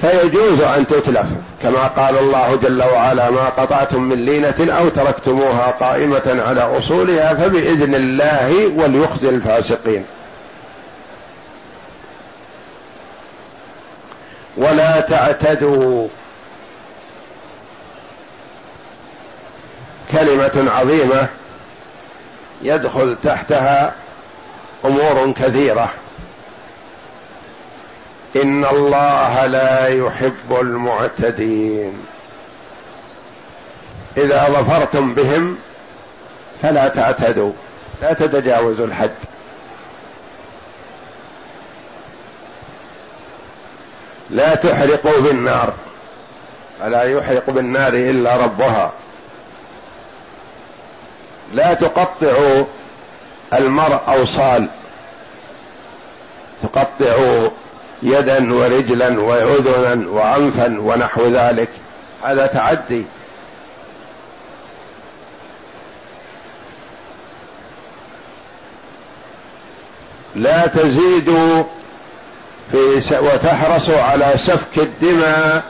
فيجوز 0.01 0.61
أن 0.61 0.87
تتلف 0.87 1.27
كما 1.63 1.87
قال 1.87 2.17
الله 2.17 2.55
جل 2.55 2.83
وعلا 2.83 3.29
ما 3.29 3.49
قطعتم 3.49 4.01
من 4.01 4.25
لينة 4.25 4.55
أو 4.77 4.89
تركتموها 4.89 5.71
قائمة 5.71 6.43
على 6.47 6.77
أصولها 6.77 7.33
فبإذن 7.33 7.95
الله 7.95 8.67
وليخزي 8.77 9.29
الفاسقين. 9.29 10.05
ولا 14.57 14.99
تعتدوا. 14.99 16.07
كلمة 20.11 20.71
عظيمة 20.71 21.27
يدخل 22.61 23.17
تحتها 23.23 23.93
أمور 24.85 25.31
كثيرة. 25.31 25.89
إن 28.35 28.65
الله 28.65 29.45
لا 29.45 29.87
يحب 29.87 30.59
المعتدين. 30.61 31.93
إذا 34.17 34.45
ظفرتم 34.45 35.13
بهم 35.13 35.57
فلا 36.61 36.87
تعتدوا 36.87 37.51
لا 38.01 38.13
تتجاوزوا 38.13 38.85
الحد. 38.85 39.11
لا 44.29 44.55
تحرقوا 44.55 45.21
بالنار 45.21 45.73
فلا 46.79 47.03
يحرق 47.03 47.49
بالنار 47.49 47.93
إلا 47.93 48.35
ربها. 48.37 48.93
لا 51.53 51.73
تقطعوا 51.73 52.63
المرء 53.53 54.01
أوصال 54.07 54.67
تقطعوا 56.63 57.49
يدا 58.05 58.53
ورجلا 58.53 59.21
واذنا 59.21 60.09
وانفا 60.09 60.79
ونحو 60.79 61.27
ذلك. 61.27 61.69
هذا 62.23 62.45
تعدي. 62.45 63.03
لا 70.35 70.67
تزيدوا 70.67 71.63
في 72.71 73.15
وتحرصوا 73.19 74.01
على 74.01 74.33
سفك 74.35 74.77
الدماء 74.77 75.63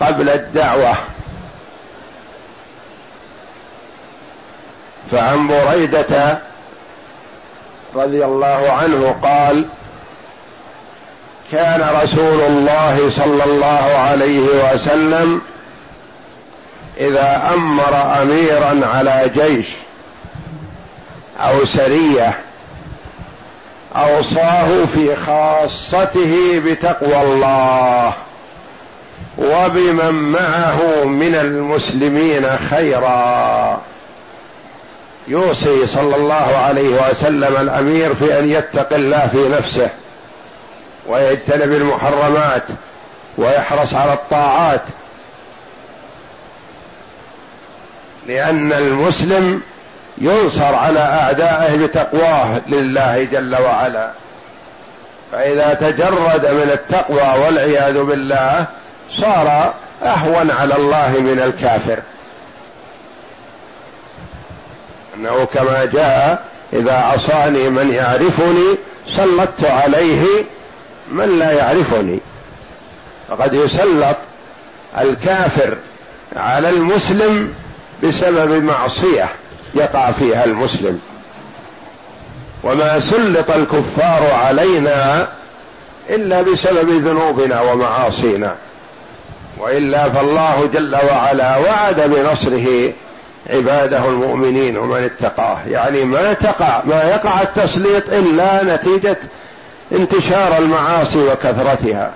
قبل 0.00 0.28
الدعوة. 0.28 0.94
فعن 5.10 5.48
بريدة 5.48 6.38
رضي 7.94 8.24
الله 8.24 8.72
عنه 8.72 9.16
قال 9.22 9.68
كان 11.52 12.00
رسول 12.02 12.40
الله 12.40 13.10
صلى 13.16 13.44
الله 13.44 13.96
عليه 13.96 14.40
وسلم 14.40 15.40
إذا 17.00 17.50
أمر 17.54 18.22
اميرا 18.22 18.86
على 18.86 19.30
جيش 19.34 19.66
أو 21.40 21.66
سرية 21.66 22.38
أوصاه 23.96 24.84
في 24.94 25.16
خاصته 25.16 26.62
بتقوى 26.64 27.22
الله 27.22 28.12
وبمن 29.38 30.14
معه 30.14 31.04
من 31.04 31.34
المسلمين 31.34 32.56
خيرا. 32.56 33.80
يوصي 35.28 35.86
صلى 35.86 36.16
الله 36.16 36.56
عليه 36.56 37.10
وسلم 37.10 37.56
الأمير 37.60 38.14
في 38.14 38.38
أن 38.38 38.50
يتق 38.50 38.92
الله 38.92 39.28
في 39.32 39.48
نفسه. 39.48 39.88
ويجتنب 41.08 41.72
المحرمات 41.72 42.62
ويحرص 43.38 43.94
على 43.94 44.12
الطاعات. 44.12 44.82
لأن 48.26 48.72
المسلم 48.72 49.62
ينصر 50.18 50.74
على 50.74 51.00
أعدائه 51.00 51.86
بتقواه 51.86 52.60
لله 52.66 53.24
جل 53.24 53.56
وعلا. 53.56 54.10
فإذا 55.32 55.74
تجرد 55.74 56.46
من 56.46 56.70
التقوى 56.72 57.44
والعياذ 57.44 58.02
بالله 58.02 58.66
صار 59.10 59.74
أهون 60.02 60.50
على 60.50 60.76
الله 60.76 61.10
من 61.20 61.40
الكافر. 61.44 61.98
أنه 65.16 65.44
كما 65.54 65.84
جاء 65.84 66.44
إذا 66.72 66.94
عصاني 66.94 67.70
من 67.70 67.94
يعرفني 67.94 68.76
سلطت 69.16 69.64
عليه 69.64 70.26
من 71.12 71.38
لا 71.38 71.52
يعرفني. 71.52 72.20
فقد 73.28 73.54
يسلط 73.54 74.16
الكافر 75.00 75.76
على 76.36 76.70
المسلم 76.70 77.54
بسبب 78.02 78.64
معصية 78.64 79.28
يقع 79.74 80.10
فيها 80.10 80.44
المسلم. 80.44 81.00
وما 82.64 83.00
سلط 83.00 83.50
الكفار 83.50 84.32
علينا 84.32 85.28
إلا 86.10 86.42
بسبب 86.42 86.90
ذنوبنا 86.90 87.60
ومعاصينا. 87.60 88.54
وإلا 89.58 90.10
فالله 90.10 90.70
جل 90.74 90.96
وعلا 91.10 91.56
وعد 91.56 92.00
بنصره 92.00 92.92
عباده 93.50 94.08
المؤمنين 94.08 94.76
ومن 94.76 95.02
اتقاه. 95.02 95.58
يعني 95.68 96.04
ما 96.04 96.32
تقع 96.32 96.82
ما 96.84 97.02
يقع 97.02 97.42
التسليط 97.42 98.08
إلا 98.08 98.64
نتيجة 98.64 99.18
انتشار 99.92 100.58
المعاصي 100.58 101.18
وكثرتها. 101.18 102.12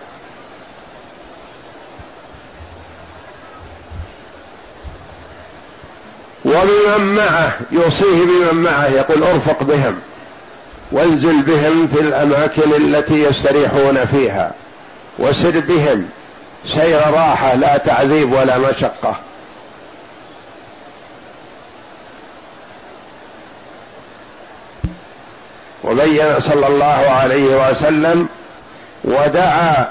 وبمن 6.44 7.14
معه 7.14 7.58
يوصيه 7.70 8.24
بمن 8.24 8.62
معه 8.62 8.86
يقول 8.86 9.22
ارفق 9.22 9.62
بهم 9.62 9.98
وانزل 10.92 11.42
بهم 11.42 11.88
في 11.94 12.00
الأماكن 12.00 12.72
التي 12.76 13.22
يستريحون 13.22 14.04
فيها 14.04 14.52
وسر 15.18 15.60
بهم 15.60 16.08
سير 16.66 17.00
راحة 17.10 17.54
لا 17.54 17.76
تعذيب 17.76 18.32
ولا 18.32 18.58
مشقة. 18.58 19.16
وبين 25.90 26.40
صلى 26.40 26.66
الله 26.66 27.10
عليه 27.10 27.70
وسلم 27.70 28.28
ودعا 29.04 29.86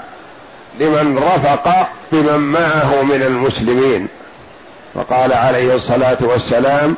لمن 0.80 1.18
رفق 1.18 1.88
بمن 2.12 2.40
معه 2.40 3.02
من 3.02 3.22
المسلمين. 3.22 4.08
وقال 4.94 5.32
عليه 5.32 5.74
الصلاة 5.74 6.16
والسلام 6.20 6.96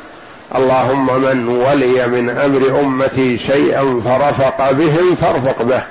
اللهم 0.55 1.21
من 1.21 1.47
ولي 1.47 2.07
من 2.07 2.29
أمر 2.29 2.81
أمتي 2.81 3.37
شيئا 3.37 4.01
فرفق 4.05 4.71
بهم 4.71 5.15
فارفق 5.15 5.61
به. 5.61 5.83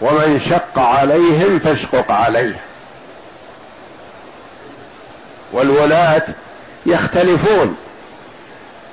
ومن 0.00 0.40
شق 0.50 0.78
عليهم 0.78 1.58
فاشقق 1.58 2.12
عليه. 2.12 2.60
والولاة 5.52 6.22
يختلفون. 6.86 7.76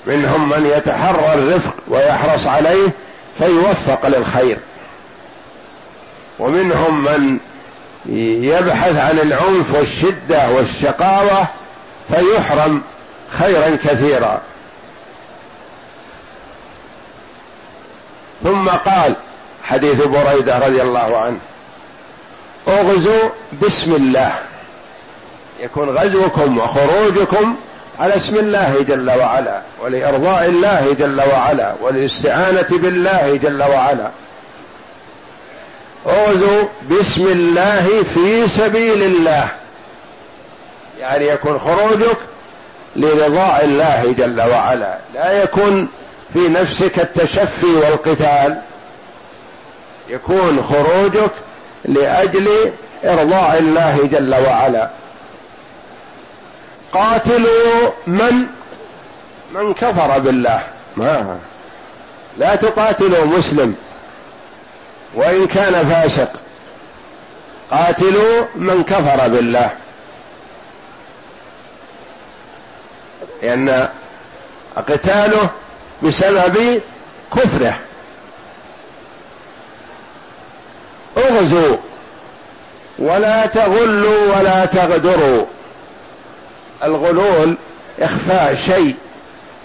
منهم 0.06 0.50
من 0.50 0.72
يتحرى 0.78 1.34
الرفق 1.34 1.76
ويحرص 1.88 2.48
عليه 2.48 2.88
فيوفق 3.38 4.08
للخير. 4.08 4.58
ومنهم 6.40 7.04
من 7.04 7.38
يبحث 8.46 8.96
عن 8.96 9.20
العنف 9.20 9.76
والشدة 9.76 10.50
والشقاوة 10.50 11.48
فيحرم 12.10 12.82
خيرا 13.40 13.76
كثيرا. 13.76 14.42
ثم 18.44 18.70
قال 18.70 19.16
حديث 19.64 20.02
بريدة 20.02 20.60
رضي 20.60 20.82
الله 20.82 21.18
عنه 21.18 21.38
اغزوا 22.68 23.30
بسم 23.62 23.92
الله 23.92 24.36
يكون 25.60 25.90
غزوكم 25.90 26.58
وخروجكم 26.58 27.56
على 28.00 28.16
اسم 28.16 28.36
الله 28.36 28.76
جل 28.88 29.10
وعلا 29.10 29.62
ولإرضاء 29.82 30.46
الله 30.46 30.94
جل 31.00 31.22
وعلا 31.34 31.76
والاستعانة 31.82 32.68
بالله 32.72 33.40
جل 33.44 33.64
وعلا. 33.64 34.10
اغزوا 36.08 36.64
بسم 36.90 37.22
الله 37.22 38.04
في 38.14 38.48
سبيل 38.48 39.04
الله. 39.04 39.48
يعني 41.00 41.28
يكون 41.28 41.60
خروجك 41.60 42.18
لرضاء 42.96 43.64
الله 43.64 44.16
جل 44.18 44.42
وعلا. 44.42 44.98
لا 45.14 45.44
يكون 45.44 45.88
في 46.34 46.40
نفسك 46.40 47.00
التشفي 47.00 47.66
والقتال. 47.66 48.62
يكون 50.10 50.64
خروجك 50.64 51.32
لأجل 51.86 52.50
إرضاء 53.06 53.58
الله 53.60 54.10
جل 54.12 54.36
وعلا. 54.48 54.90
قاتلوا 56.94 57.92
من؟ 58.08 58.46
من 59.52 59.74
كفر 59.74 60.20
بالله. 60.20 60.64
ما. 60.98 61.40
لا 62.38 62.56
تقاتلوا 62.56 63.26
مسلم. 63.26 63.76
وإن 65.14 65.48
كان 65.48 65.90
فاسق. 65.90 66.42
قاتلوا 67.72 68.46
من 68.56 68.84
كفر 68.84 69.28
بالله. 69.28 69.70
لأن 73.42 73.90
قتاله 74.76 75.50
بسبب 76.04 76.82
كفره. 77.36 77.80
أغزوا. 81.18 81.78
ولا 83.00 83.46
تغلوا 83.46 84.38
ولا 84.38 84.66
تغدروا. 84.66 85.46
الغلول 86.84 87.58
إخفاء 88.00 88.56
شيء 88.56 88.96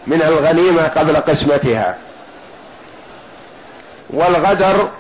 من 0.07 0.23
الغنيمة 0.23 0.89
قبل 0.89 1.17
قسمتها. 1.17 1.97
والغدر 4.11 4.91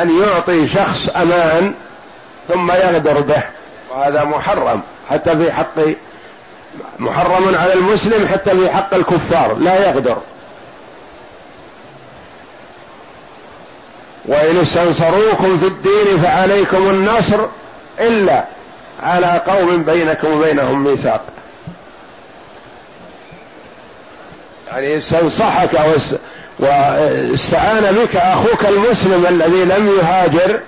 أن 0.00 0.22
يعطي 0.22 0.68
شخص 0.68 1.08
أمان 1.16 1.74
ثم 2.48 2.72
يغدر 2.72 3.20
به 3.20 3.42
وهذا 3.90 4.24
محرم 4.24 4.82
حتى 5.10 5.36
في 5.36 5.52
حق 5.52 5.74
محرم 6.98 7.54
على 7.54 7.72
المسلم 7.72 8.28
حتى 8.28 8.50
في 8.50 8.70
حق 8.70 8.94
الكفار 8.94 9.54
لا 9.54 9.88
يغدر. 9.88 10.18
وإن 14.26 14.60
استنصروكم 14.60 15.58
في 15.58 15.66
الدين 15.66 16.22
فعليكم 16.22 16.90
النصر 16.90 17.46
إلا 18.00 18.44
على 19.02 19.42
قوم 19.46 19.82
بينكم 19.82 20.30
وبينهم 20.30 20.84
ميثاق. 20.84 21.24
يعني 24.74 24.98
استنصحك 24.98 25.70
واستعان 26.58 27.94
بك 27.94 28.16
أخوك 28.16 28.64
المسلم 28.64 29.26
الذي 29.28 29.64
لم 29.64 29.98
يهاجر 29.98 30.60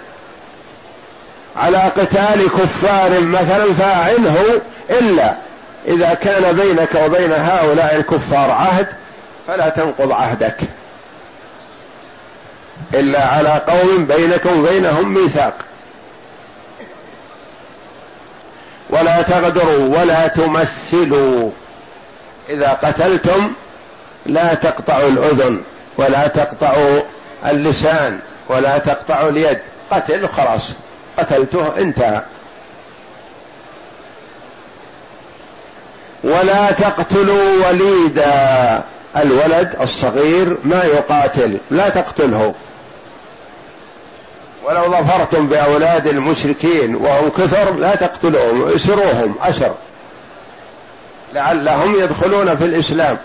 على 1.56 1.78
قتال 1.78 2.48
كفار 2.48 3.20
مثلا 3.20 3.74
فأعنه 3.74 4.36
إلا 4.90 5.36
إذا 5.88 6.14
كان 6.14 6.56
بينك 6.56 6.94
وبين 6.94 7.32
هؤلاء 7.32 7.96
الكفار 7.96 8.50
عهد 8.50 8.86
فلا 9.46 9.68
تنقض 9.68 10.12
عهدك 10.12 10.56
إلا 12.94 13.26
على 13.26 13.62
قوم 13.68 14.04
بينك 14.04 14.46
وبينهم 14.46 15.14
ميثاق. 15.14 15.54
ولا 18.90 19.22
تغدروا 19.22 19.98
ولا 20.00 20.26
تمثلوا. 20.26 21.50
إذا 22.48 22.68
قتلتم 22.68 23.52
لا 24.26 24.54
تقطعوا 24.54 25.08
الأذن 25.08 25.60
ولا 25.98 26.26
تقطعوا 26.26 27.00
اللسان 27.46 28.18
ولا 28.48 28.78
تقطعوا 28.78 29.30
اليد. 29.30 29.58
قتل 29.90 30.28
خلاص. 30.28 30.72
قتلته 31.18 31.78
انتهى. 31.78 32.22
ولا 36.24 36.70
تقتلوا 36.70 37.68
وليدا. 37.68 38.82
الولد 39.16 39.76
الصغير 39.80 40.58
ما 40.64 40.84
يقاتل. 40.84 41.58
لا 41.70 41.88
تقتله. 41.88 42.54
ولو 44.64 44.82
ظفرتم 44.82 45.48
بأولاد 45.48 46.06
المشركين 46.06 46.96
وهم 46.96 47.28
كثر 47.28 47.74
لا 47.74 47.94
تقتلوهم 47.94 48.68
اسروهم 48.76 49.34
أسر. 49.42 49.74
لعلهم 51.34 51.94
يدخلون 52.00 52.56
في 52.56 52.64
الإسلام. 52.64 53.18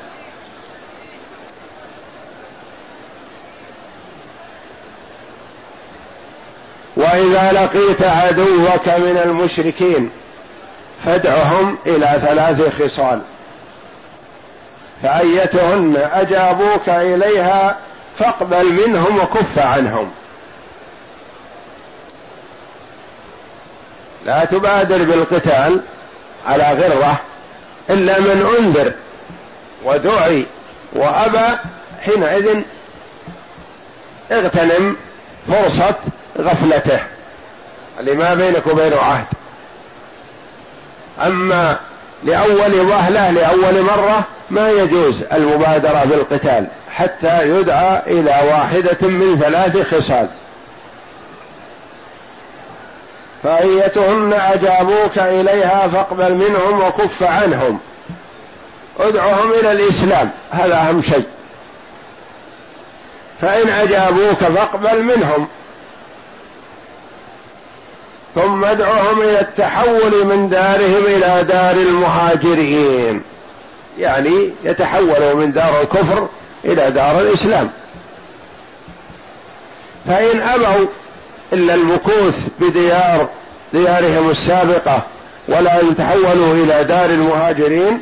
واذا 7.32 7.52
لقيت 7.52 8.04
عدوك 8.04 8.88
من 8.88 9.22
المشركين 9.26 10.12
فادعهم 11.06 11.78
إلى 11.86 12.20
ثلاث 12.22 12.82
خصال. 12.84 13.22
فأيتهن 15.04 16.10
أجابوك 16.14 16.90
إليها 16.90 17.78
فاقبل 18.20 18.88
منهم 18.88 19.20
وكف 19.20 19.60
عنهم. 19.60 20.12
لا 24.26 24.46
تبادر 24.46 24.98
بالقتال 24.98 25.82
على 26.48 26.64
غرة 26.64 27.20
إلا 27.90 28.20
من 28.20 28.56
أنذر 28.60 28.94
ودعي 29.84 30.46
وأبى 30.94 31.58
حينئذ 32.06 32.62
اغتنم 34.32 34.96
فرصة 35.48 35.96
غفلته. 36.38 37.00
اللي 38.00 38.14
ما 38.14 38.34
بينك 38.34 38.68
وبينه 38.68 38.98
عهد. 38.98 39.26
أما 41.26 41.80
لأول 42.24 42.80
وهلة 42.80 43.32
لأول 43.32 43.82
مرة 43.82 44.24
ما 44.50 44.70
يجوز 44.70 45.24
المبادرة 45.34 46.04
بالقتال 46.06 46.68
حتى 46.90 47.50
يدعى 47.50 48.02
إلى 48.08 48.52
واحدة 48.52 49.08
من 49.08 49.40
ثلاث 49.40 49.96
خصال. 49.96 50.28
فأيتهن 53.44 54.34
أجابوك 54.34 55.18
إليها 55.18 55.88
فاقبل 55.88 56.36
منهم 56.36 56.82
وكف 56.82 57.24
عنهم. 57.24 57.80
ادعهم 59.00 59.52
إلى 59.52 59.72
الإسلام 59.72 60.32
هذا 60.52 60.76
أهم 60.76 61.02
شيء. 61.02 61.26
فإن 63.42 63.70
أجابوك 63.70 64.38
فاقبل 64.38 65.04
منهم. 65.04 65.48
ثم 68.36 68.66
ادعهم 68.66 69.22
إلى 69.22 69.40
التحول 69.40 70.26
من 70.26 70.50
دارهم 70.50 71.06
إلى 71.06 71.44
دار 71.44 71.76
المهاجرين. 71.76 73.22
يعني 74.00 74.50
يتحولوا 74.64 75.34
من 75.34 75.52
دار 75.52 75.82
الكفر 75.82 76.28
إلى 76.66 76.92
دار 76.92 77.20
الإسلام. 77.22 77.70
فإن 80.08 80.42
أبوا 80.42 80.88
إلا 81.54 81.74
المكوث 81.74 82.48
بديار 82.60 83.30
ديارهم 83.74 84.30
السابقة 84.30 85.04
ولا 85.48 85.80
يتحولوا 85.80 86.54
إلى 86.54 86.84
دار 86.84 87.10
المهاجرين 87.10 88.02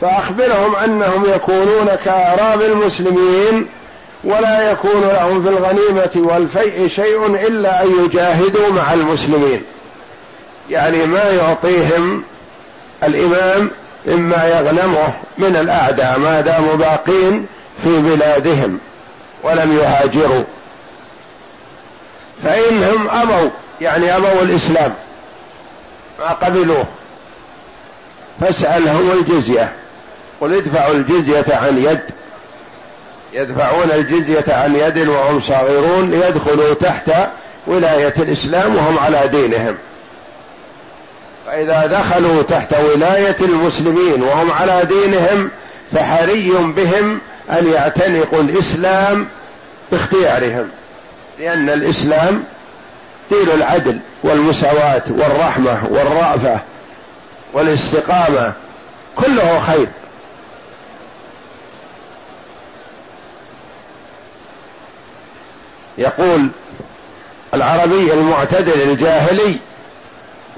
فأخبرهم 0.00 0.76
أنهم 0.76 1.24
يكونون 1.34 1.88
كأعراب 2.04 2.62
المسلمين 2.62 3.68
ولا 4.24 4.70
يكون 4.70 5.00
لهم 5.00 5.42
في 5.42 5.48
الغنيمة 5.48 6.10
والفيء 6.16 6.88
شيء 6.88 7.26
إلا 7.26 7.82
أن 7.82 8.04
يجاهدوا 8.04 8.68
مع 8.68 8.94
المسلمين. 8.94 9.62
يعني 10.70 11.06
ما 11.06 11.24
يعطيهم 11.24 12.24
الإمام 13.02 13.70
مما 14.06 14.48
يغنمه 14.48 15.12
من 15.38 15.56
الأعداء 15.56 16.18
ما 16.18 16.40
داموا 16.40 16.76
باقين 16.76 17.46
في 17.82 18.02
بلادهم 18.02 18.78
ولم 19.42 19.78
يهاجروا. 19.78 20.44
فإنهم 22.44 23.10
أبوا 23.10 23.50
يعني 23.80 24.16
أبوا 24.16 24.42
الإسلام 24.42 24.94
ما 26.18 26.32
قبلوه. 26.32 26.84
فاسألهم 28.40 29.10
الجزية 29.10 29.72
قل 30.40 30.54
ادفعوا 30.54 30.94
الجزية 30.94 31.44
عن 31.48 31.78
يد 31.78 32.00
يدفعون 33.32 33.90
الجزية 33.90 34.44
عن 34.48 34.76
يد 34.76 35.08
وهم 35.08 35.40
صاغرون 35.40 36.10
ليدخلوا 36.10 36.74
تحت 36.74 37.10
ولاية 37.66 38.14
الإسلام 38.18 38.76
وهم 38.76 38.98
على 38.98 39.28
دينهم. 39.28 39.76
فإذا 41.46 41.86
دخلوا 41.86 42.42
تحت 42.42 42.74
ولاية 42.80 43.36
المسلمين 43.40 44.22
وهم 44.22 44.52
على 44.52 44.84
دينهم 44.84 45.50
فحري 45.92 46.50
بهم 46.50 47.20
أن 47.50 47.72
يعتنقوا 47.72 48.40
الإسلام 48.40 49.28
باختيارهم. 49.92 50.68
لأن 51.38 51.70
الإسلام 51.70 52.44
دين 53.30 53.50
العدل 53.54 54.00
والمساواة 54.24 55.02
والرحمة 55.08 55.82
والرأفة 55.90 56.58
والاستقامة 57.52 58.52
كله 59.16 59.60
خير. 59.60 59.86
يقول 66.00 66.48
العربي 67.54 68.12
المعتدل 68.12 68.82
الجاهلي 68.82 69.56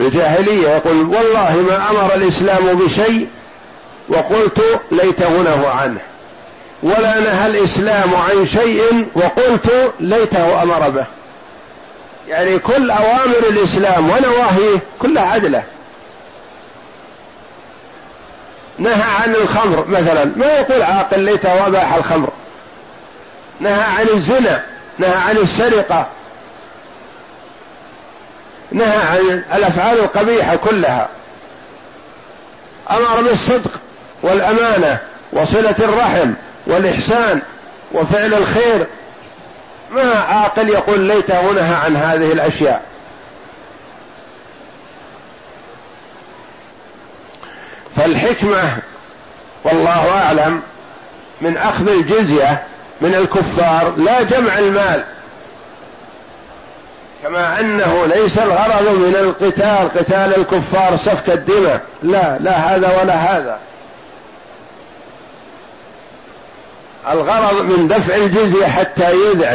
الجاهلية 0.00 0.68
يقول 0.68 1.00
والله 1.00 1.64
ما 1.68 1.90
أمر 1.90 2.14
الإسلام 2.14 2.64
بشيء 2.66 3.28
وقلت 4.08 4.80
ليته 4.90 5.28
نهى 5.28 5.66
عنه 5.66 6.00
ولا 6.82 7.20
نهى 7.20 7.46
الإسلام 7.46 8.14
عن 8.14 8.46
شيء 8.46 9.06
وقلت 9.14 9.92
ليته 10.00 10.62
أمر 10.62 10.90
به. 10.90 11.06
يعني 12.28 12.58
كل 12.58 12.90
أوامر 12.90 13.38
الإسلام 13.50 14.10
ونواهيه 14.10 14.78
كلها 14.98 15.22
عدلة. 15.22 15.62
نهى 18.78 19.02
عن 19.02 19.34
الخمر 19.34 19.84
مثلا 19.88 20.24
ما 20.24 20.46
يقول 20.46 20.82
عاقل 20.82 21.20
ليته 21.20 21.66
أباح 21.66 21.94
الخمر. 21.94 22.30
نهى 23.60 23.82
عن 23.82 24.06
الزنا. 24.08 24.71
نهى 24.98 25.14
عن 25.14 25.36
السرقة. 25.36 26.06
نهى 28.72 28.96
عن 28.96 29.44
الأفعال 29.54 29.98
القبيحة 29.98 30.56
كلها. 30.56 31.08
أمر 32.90 33.20
بالصدق 33.22 33.70
والأمانة 34.22 34.98
وصلة 35.32 35.74
الرحم 35.78 36.32
والإحسان 36.66 37.42
وفعل 37.92 38.34
الخير. 38.34 38.86
ما 39.90 40.14
عاقل 40.14 40.68
يقول 40.68 41.00
ليته 41.00 41.52
نهى 41.52 41.74
عن 41.74 41.96
هذه 41.96 42.32
الأشياء. 42.32 42.82
فالحكمة 47.96 48.78
والله 49.64 50.18
أعلم 50.18 50.62
من 51.40 51.56
أخذ 51.56 51.88
الجزية 51.88 52.62
من 53.02 53.14
الكفار 53.14 53.94
لا 53.96 54.22
جمع 54.22 54.58
المال. 54.58 55.04
كما 57.22 57.60
أنه 57.60 58.06
ليس 58.06 58.38
الغرض 58.38 58.82
من 58.82 59.16
القتال 59.20 59.88
قتال 59.98 60.34
الكفار 60.36 60.96
سفك 60.96 61.28
الدماء. 61.28 61.80
لا 62.02 62.38
لا 62.40 62.52
هذا 62.52 63.00
ولا 63.00 63.14
هذا. 63.14 63.58
الغرض 67.10 67.62
من 67.62 67.88
دفع 67.88 68.14
الجزية 68.14 68.66
حتى 68.66 69.14
يدعي 69.14 69.50